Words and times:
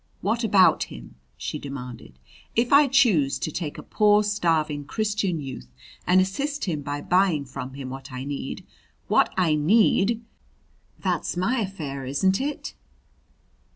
"What 0.21 0.43
about 0.43 0.85
him?" 0.85 1.13
she 1.37 1.59
demanded. 1.59 2.17
"If 2.55 2.73
I 2.73 2.87
choose 2.87 3.37
to 3.37 3.51
take 3.51 3.77
a 3.77 3.83
poor 3.83 4.23
starving 4.23 4.85
Christian 4.85 5.39
youth 5.39 5.67
and 6.07 6.19
assist 6.19 6.65
him 6.65 6.81
by 6.81 7.01
buying 7.01 7.45
from 7.45 7.75
him 7.75 7.91
what 7.91 8.11
I 8.11 8.23
need 8.23 8.65
what 9.07 9.31
I 9.37 9.53
need! 9.53 10.23
that's 10.97 11.37
my 11.37 11.59
affair, 11.59 12.03
isn't 12.03 12.41
it? 12.41 12.73